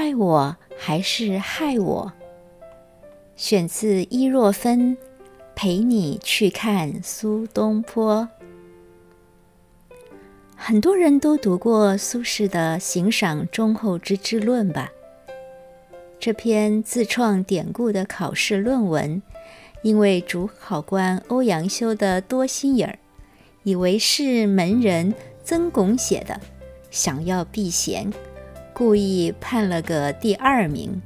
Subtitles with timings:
[0.00, 2.10] 爱我还是害我？
[3.36, 4.96] 选自伊若芬，
[5.54, 8.26] 《陪你去看苏东坡》。
[10.56, 14.90] 很多人都读过苏轼的《行赏忠厚之治论》吧？
[16.18, 19.20] 这篇自创典故的考试论文，
[19.82, 22.98] 因为主考官欧阳修的多心眼儿，
[23.64, 26.40] 以为是门人曾巩写的，
[26.90, 28.10] 想要避嫌，
[28.80, 31.02] 故意判了个第二名。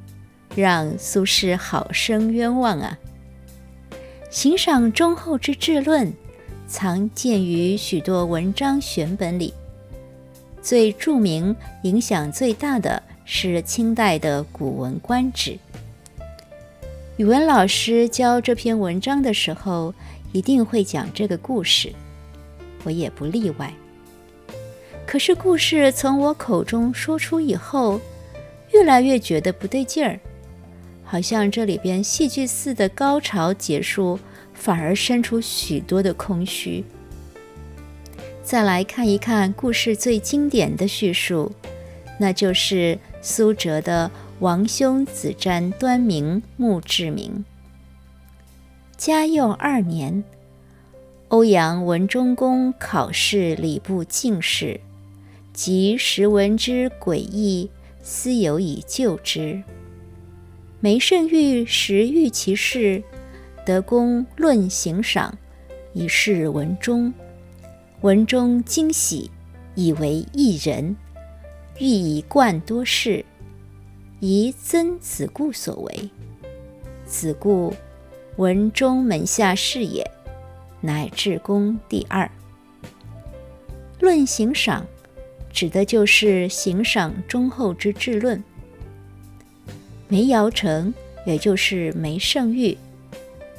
[0.55, 2.97] 让苏轼好生冤枉啊！
[4.31, 6.13] 行赏忠厚之治论，
[6.69, 9.53] 常见于许多文章选本里。
[10.61, 15.51] 最著名、影响最大的是清代的《古文观止》。
[17.17, 19.93] 语文老师教这篇文章的时候，
[20.31, 21.91] 一定会讲这个故事，
[22.85, 23.73] 我也不例外。
[25.05, 28.01] 可是故事从我口中说出以后，
[28.73, 30.19] 越来越觉得不对劲儿。
[31.03, 34.19] 好像这里边戏剧似的高潮结束，
[34.53, 36.83] 反而生出许多的空虚。
[38.43, 41.51] 再来看一看故事最经典的叙述，
[42.19, 47.45] 那就是苏辙的“王兄子瞻端明墓志铭”。
[48.97, 50.23] 嘉佑二年，
[51.27, 54.79] 欧阳文忠公考试礼部进士，
[55.55, 57.71] 及时闻之诡异，
[58.03, 59.63] 思有以救之。
[60.81, 63.01] 梅圣玉时遇其事，
[63.65, 65.37] 得公论行赏，
[65.93, 67.11] 以示文中。
[68.01, 69.31] 文中惊喜，
[69.75, 70.93] 以为一人，
[71.79, 73.23] 欲以贯多事，
[74.19, 76.09] 疑曾子固所为。
[77.05, 77.73] 子固，
[78.35, 80.05] 文中门下士也，
[80.81, 82.29] 乃至公第二。
[84.01, 84.85] 论行赏，
[85.55, 88.43] 指的就是行赏忠厚之治论。
[90.09, 90.93] 梅尧臣，
[91.25, 92.77] 也就是梅圣玉，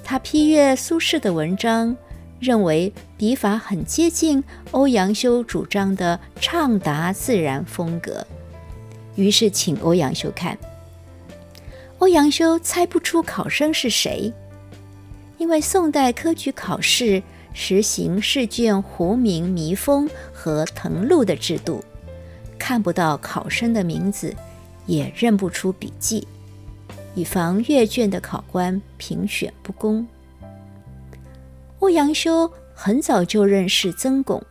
[0.05, 1.97] 他批阅苏轼的文章，
[2.39, 8.27] 认为笔法很接近欧阳修主张的畅达自然风格，
[9.15, 10.59] 于是请欧阳修看。
[11.97, 14.31] 欧阳修猜不出考生是谁，
[15.39, 17.23] 因为宋代科举考试
[17.59, 21.83] 实行试卷糊名、密封和誊录的制度，
[22.59, 24.37] 看不到考生的名字，
[24.85, 26.29] 也认不出笔记。
[27.15, 30.07] 以防阅卷的考官评选不公，
[31.79, 34.43] 欧阳修很早就认识曾巩，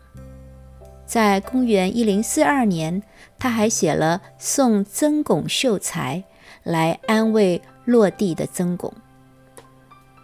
[1.05, 3.03] 在公元一零四二年，
[3.37, 6.17] 他还写了《送曾巩秀才》
[6.63, 8.91] 来安慰落地的曾巩，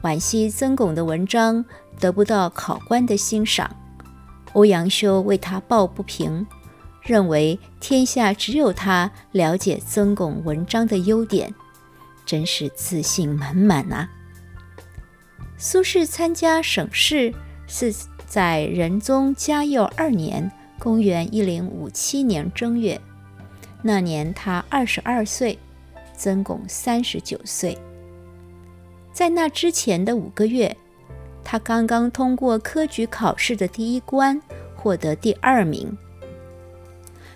[0.03, 1.63] 惋惜曾巩的文章
[1.99, 3.69] 得不到考官的欣赏，
[4.53, 6.45] 欧阳修为他抱不平，
[7.03, 11.53] 认为天下只有他了解曾巩文章的优点。
[12.25, 14.09] 真是自信满满啊！
[15.57, 17.33] 苏轼参加省试
[17.67, 17.93] 是
[18.25, 22.99] 在仁宗嘉佑二年（公元一零五七年）正月，
[23.81, 25.59] 那年他二十二岁，
[26.15, 27.77] 曾巩三十九岁。
[29.13, 30.75] 在那之前的五个月，
[31.43, 34.41] 他刚刚通过科举考试的第一关，
[34.75, 35.97] 获得第二名。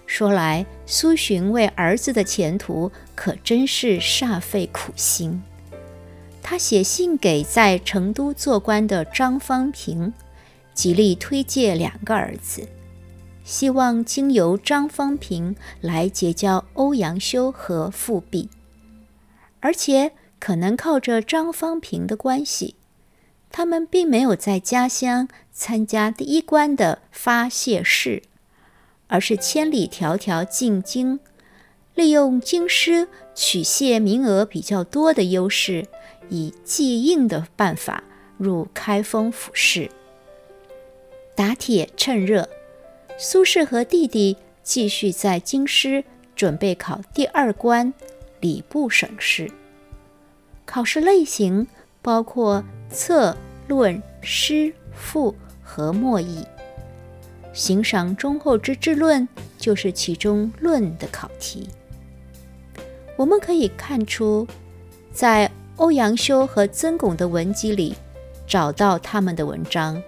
[0.06, 5.42] 说来，苏洵为儿子的前途可真是煞费苦心。
[6.42, 10.14] 他写信给在成都做官的张方平，
[10.76, 12.68] 极力推荐两个儿子，
[13.44, 18.48] 希望经由张方平来结交欧阳修和富弼，
[19.60, 20.12] 而且
[20.46, 22.76] 可能靠着张方平的关系，
[23.50, 28.22] 他们并没有在家乡参加第一关的发泄式。
[29.08, 31.20] 而是千里迢迢进京，
[31.96, 35.88] 利用京师取谢名额比较多的优势，
[36.30, 38.04] 以寄应的办法
[38.38, 39.90] 入开封府试。
[41.34, 42.48] 打铁趁热，
[43.18, 46.04] 苏轼和弟弟继续在京师
[46.36, 47.92] 准备考第二关
[48.40, 49.50] 礼部省试。
[50.66, 51.66] 考试类型
[52.02, 53.36] 包括策、
[53.68, 55.34] 论、诗、赋
[55.64, 56.46] 和墨译。
[57.54, 59.26] 行赏忠厚之治论
[59.58, 61.70] 就是其中论的考题。
[63.16, 64.46] 我们可以看出，
[65.14, 67.96] 在欧阳修和曾巩的文集里
[68.46, 70.02] 找到他们的文章，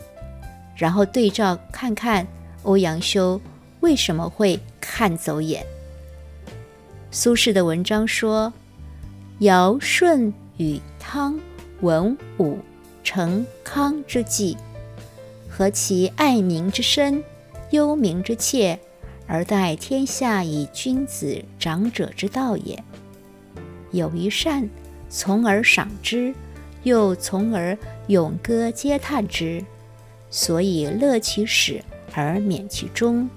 [0.75, 2.27] 然后对照看看
[2.63, 3.39] 欧阳修
[3.80, 5.65] 为什么会看走眼。
[7.12, 8.51] 苏轼的文章说
[9.39, 11.39] ：“尧舜与汤
[11.81, 12.59] 文武
[13.04, 14.57] 成康之际，
[15.50, 17.24] 何其爱民之深！”
[17.71, 18.80] 忧民之切，
[19.27, 22.81] 而待天下以君子长者之道也。
[23.92, 24.69] 有一善，
[25.09, 26.33] 从而赏之，
[26.83, 27.77] 又从而
[28.07, 29.62] 咏歌嗟叹之，
[30.30, 31.83] 所以乐其始
[32.13, 33.27] 而免其终；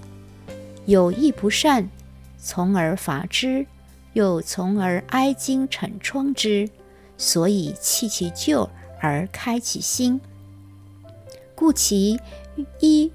[0.86, 1.90] 有一不善，
[2.38, 3.66] 从而罚之，
[4.12, 6.70] 又从而哀矜惩疮之，
[7.20, 8.66] 所以弃其旧
[8.98, 10.18] 而开其新。
[11.54, 12.18] 故其
[12.78, 13.12] 一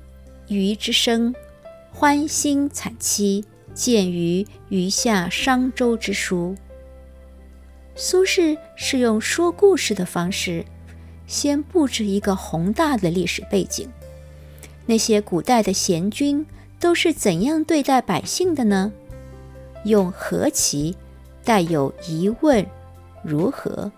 [0.47, 1.33] 鱼之生，
[1.91, 3.43] 欢欣惨凄，
[3.73, 6.55] 见于余下商周之书。
[7.95, 10.63] 苏轼是用说故事的方式，
[11.25, 13.89] 先布置一个宏大的历史背景。
[14.85, 16.45] 那些古代的贤君
[16.79, 18.91] 都是怎样对待百姓的呢？
[19.85, 20.95] 用何其
[21.43, 22.63] 带有疑问、
[23.25, 23.91] 如何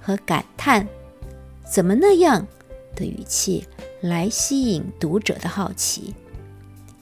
[0.00, 0.86] 和感叹，
[1.64, 2.46] 怎么那样？
[2.94, 3.66] 的语气
[4.02, 6.14] 来吸引读者的好奇，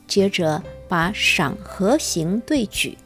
[0.06, 2.96] 接着把赏和行对举，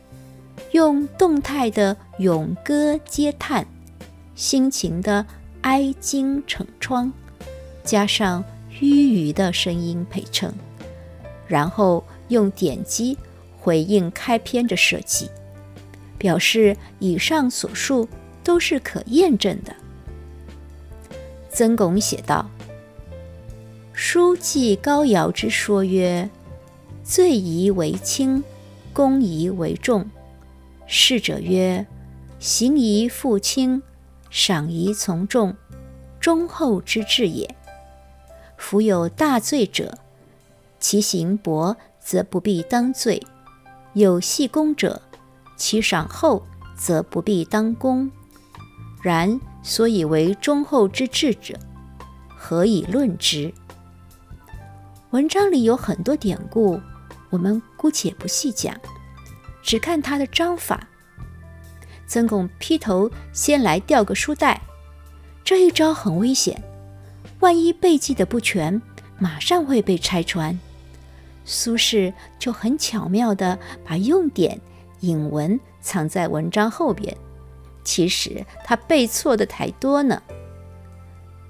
[0.72, 3.66] 用动态的咏歌嗟叹、
[4.34, 5.24] 心情的
[5.62, 7.10] 哀惊惩疮，
[7.82, 8.44] 加上
[8.78, 10.52] 迂谀的声音陪衬，
[11.48, 13.16] 然后用点击
[13.58, 15.30] 回应开篇的设计，
[16.18, 18.06] 表示以上所述
[18.44, 19.74] 都是可验证的。
[21.50, 22.48] 曾巩写道。
[23.92, 26.28] 书记高尧之说曰
[27.04, 28.42] ：“罪疑为轻，
[28.92, 30.10] 功疑为重。
[30.86, 31.86] 逝者曰：
[32.40, 33.80] 刑疑复轻，
[34.30, 35.56] 赏疑从重，
[36.20, 37.48] 忠厚之至也。
[38.56, 39.96] 夫有大罪者，
[40.80, 43.22] 其刑薄则不必当罪；
[43.92, 45.00] 有细功者，
[45.56, 46.44] 其赏厚
[46.76, 48.10] 则不必当功。
[49.04, 51.54] 然所以为忠厚之至者，
[52.28, 53.52] 何以论之？”
[55.12, 56.80] 文章里有很多典故，
[57.28, 58.74] 我们姑且不细讲，
[59.62, 60.88] 只看他的章法。
[62.06, 64.60] 曾巩劈头先来掉个书袋，
[65.44, 66.62] 这一招很危险，
[67.40, 68.80] 万一背记的不全，
[69.18, 70.58] 马上会被拆穿。
[71.44, 74.58] 苏轼就很巧妙地把用典
[75.00, 77.14] 引文藏在文章后边，
[77.84, 80.22] 其实他背错的太多呢。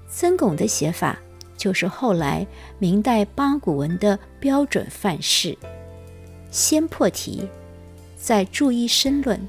[0.09, 1.17] 曾巩的写法。
[1.57, 2.45] 就是后来
[2.79, 5.57] 明代八股文的标准范式，
[6.51, 7.47] 先破题，
[8.17, 9.39] 再注意申论。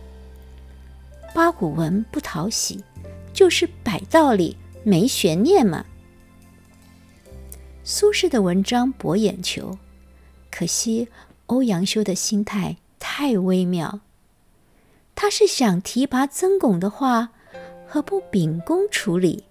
[1.35, 2.83] 八股文不讨喜，
[3.33, 5.85] 就是摆道理，没悬念嘛。
[7.83, 9.77] 苏轼的文章博眼球，
[10.51, 11.09] 可惜
[11.47, 14.01] 欧阳修的心态太微妙。
[15.17, 17.31] 他是想提拔曾巩的话，
[17.89, 19.45] 何不秉公处理，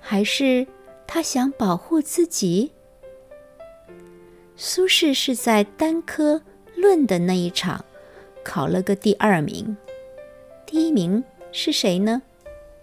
[0.00, 0.66] 还是？
[1.06, 2.72] 他想保护自己。
[4.56, 6.42] 苏轼是在单科
[6.74, 7.84] 论的那一场
[8.42, 9.76] 考了个第二名，
[10.66, 11.22] 第一名
[11.52, 12.22] 是谁呢？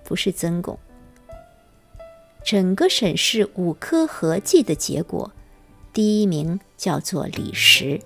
[0.06, 0.80] 不是曾巩。
[2.46, 5.34] 整个审视五科合计的结果，
[5.92, 8.00] 第一名叫做李实。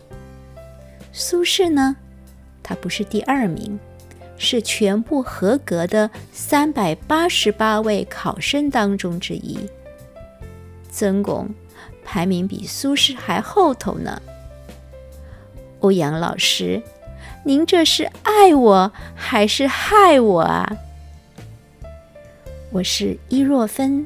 [1.14, 1.96] 苏轼呢，
[2.68, 3.80] 他不是第二名，
[4.38, 9.58] 是全部合格的三百八十八位考生当中之一。
[10.92, 11.50] 曾巩
[12.04, 14.22] 排名比苏轼还后头呢。
[15.80, 16.84] 欧阳老师，
[17.46, 20.76] 您这是爱我还是害我啊？
[22.74, 24.06] 我是伊若芬，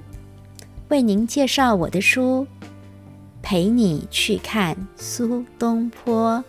[0.90, 2.46] 为您介绍我的书，
[3.42, 6.44] 陪你去看苏东坡。